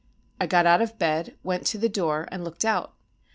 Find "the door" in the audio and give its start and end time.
1.77-2.27